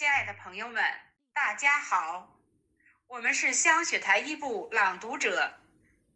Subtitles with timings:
[0.00, 0.82] 亲爱的朋友们，
[1.34, 2.34] 大家好，
[3.06, 5.52] 我们是香雪台一部朗读者，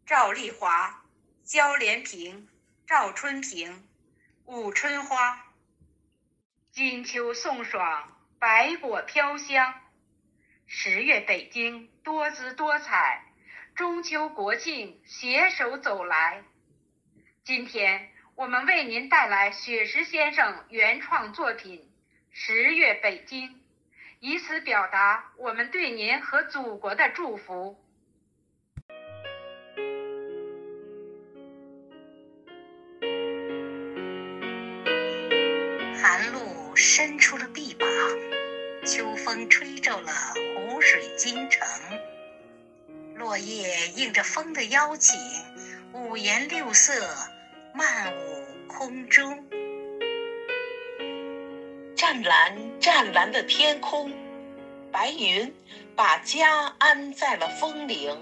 [0.07, 1.05] 赵丽华、
[1.43, 2.49] 焦连平、
[2.87, 3.87] 赵春平、
[4.45, 5.39] 武春花。
[6.71, 9.79] 金秋送爽，百果飘香，
[10.65, 13.23] 十月北京多姿多彩，
[13.75, 16.43] 中秋国庆携手走来。
[17.43, 21.81] 今天我们为您带来雪石先生原创作品
[22.31, 23.49] 《十月北京》。
[24.27, 27.77] 以此表达我们对您和祖国的祝福。
[36.01, 37.87] 寒露伸出了臂膀，
[38.83, 40.11] 秋风吹皱了
[40.55, 41.67] 湖水金城，
[43.13, 45.15] 落叶应着风的邀请，
[45.93, 47.15] 五颜六色
[47.75, 49.47] 漫舞空中。
[52.15, 54.09] 湛蓝湛蓝的天空，
[54.89, 55.53] 白云
[55.97, 58.17] 把家安在了峰岭，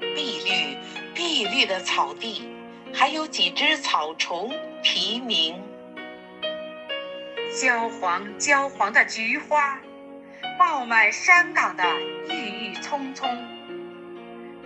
[0.00, 0.76] 碧绿
[1.14, 2.42] 碧绿的草地，
[2.92, 5.62] 还有几只草虫啼鸣。
[7.60, 9.78] 焦黄焦黄的菊花，
[10.58, 11.84] 爆满山岗的
[12.28, 13.30] 郁郁葱葱。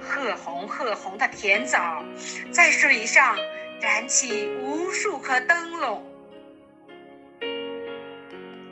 [0.00, 2.02] 褐红褐红的甜枣，
[2.50, 3.36] 在水上
[3.82, 6.02] 燃起无数颗灯笼。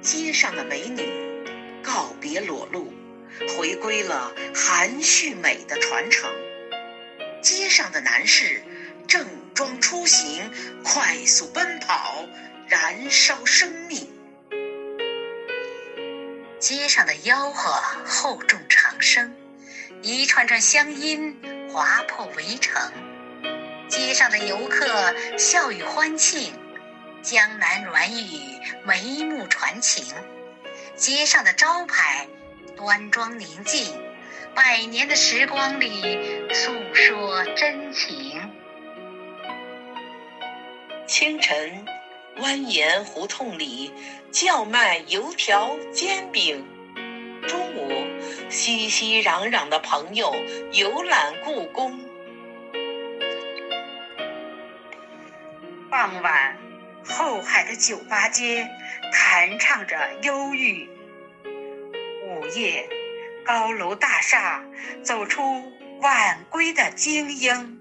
[0.05, 1.03] 街上的美女
[1.83, 2.93] 告别裸露，
[3.57, 6.31] 回归了含蓄美的传承。
[7.41, 8.63] 街上的男士
[9.09, 10.53] 正装出行，
[10.85, 12.27] 快速奔跑，
[12.69, 14.07] 燃烧生命。
[16.61, 17.73] 街上的吆喝
[18.05, 19.35] 厚重长声，
[20.03, 21.35] 一串串乡音
[21.73, 22.93] 划破围城。
[23.89, 26.53] 街上的游客笑语欢庆。
[27.25, 30.05] 江南软语，眉目传情；
[30.95, 32.29] 街上的招牌，
[32.77, 33.99] 端庄宁静。
[34.55, 36.19] 百年的时光里，
[36.53, 38.53] 诉说真情。
[41.07, 41.87] 清晨，
[42.37, 43.91] 蜿蜒胡同里
[44.31, 46.63] 叫卖油条、煎饼；
[47.49, 48.07] 中午，
[48.51, 50.37] 熙熙攘攘的朋友
[50.73, 51.99] 游览故宫；
[55.91, 56.64] 傍晚。
[57.05, 58.69] 后海的酒吧街，
[59.13, 60.89] 弹唱着忧郁。
[62.27, 62.89] 午夜，
[63.45, 64.65] 高楼大厦
[65.03, 65.43] 走出
[66.01, 67.81] 晚归的精英。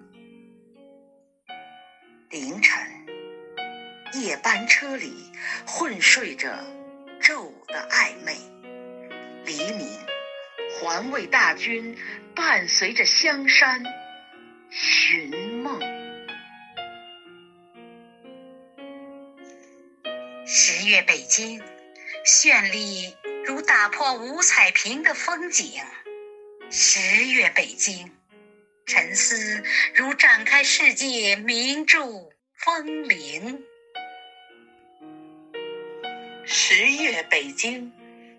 [2.29, 2.81] 凌晨，
[4.13, 5.31] 夜班车里
[5.65, 6.49] 混睡着
[7.21, 8.35] 昼的暧昧。
[9.45, 9.87] 黎明，
[10.79, 11.97] 环卫大军
[12.35, 13.83] 伴随着香山
[14.69, 15.29] 寻
[15.61, 15.92] 梦。
[20.55, 21.59] 十月北京，
[22.23, 25.81] 绚丽如打破五彩屏的风景；
[26.69, 28.11] 十月北京，
[28.85, 29.63] 沉思
[29.95, 32.05] 如展开世界名著
[32.55, 33.63] 风铃。
[36.45, 37.91] 十月北京，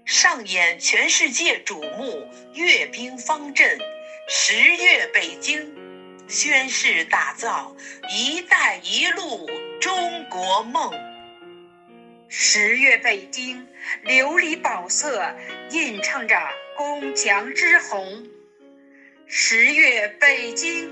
[0.04, 3.76] 上演全世界瞩目阅兵方阵；
[4.28, 5.74] 十月北京，
[6.28, 7.74] 宣誓打造
[8.08, 9.50] “一带一路”
[9.82, 11.13] 中国梦。
[12.36, 13.64] 十月北京，
[14.04, 15.32] 琉璃宝色
[15.70, 16.36] 映衬着
[16.76, 18.24] 宫墙之红；
[19.28, 20.90] 十月北京，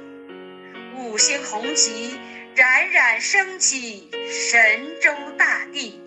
[0.95, 2.17] 五星红旗
[2.55, 6.01] 冉冉升起神州大地；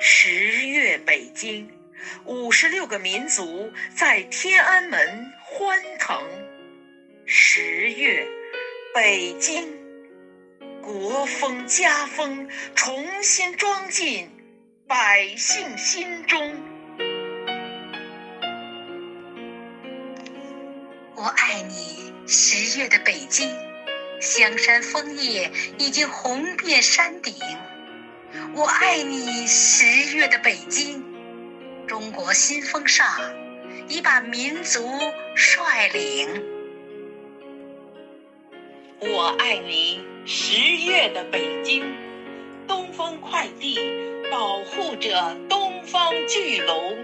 [0.00, 1.70] 十月北京，
[2.24, 6.18] 五十六个民族在天安门欢腾；
[7.26, 8.26] 十月
[8.92, 9.83] 北京。
[10.84, 14.30] 国风家风重新装进
[14.86, 16.62] 百姓心中。
[21.14, 23.50] 我爱你，十月的北京，
[24.20, 27.34] 香山枫叶已经红遍山顶。
[28.52, 31.02] 我爱你，十月的北京，
[31.86, 33.08] 中国新风尚
[33.88, 34.86] 已把民族
[35.34, 36.53] 率领。
[39.06, 41.84] 我爱你，十月的北京，
[42.66, 43.78] 东风快递
[44.32, 46.96] 保护着东方巨龙。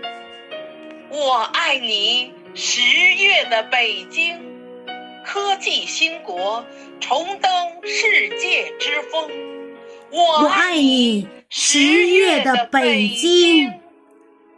[1.11, 4.38] 我爱你，十月的北京，
[5.26, 6.64] 科技兴国
[7.00, 7.52] 重登
[7.85, 9.31] 世界之峰。
[10.11, 13.70] 我爱你，十月的北京，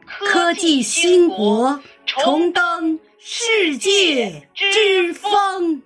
[0.06, 5.82] 科技兴国重登世界之峰。